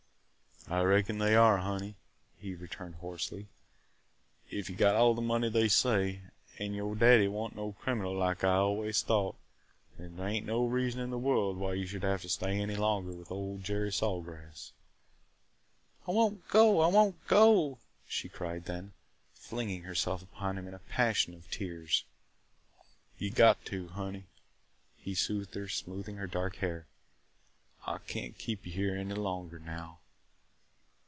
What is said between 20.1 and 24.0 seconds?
upon him in a passion of tears. "You got to,